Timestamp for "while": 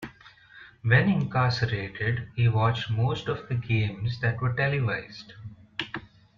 0.81-1.03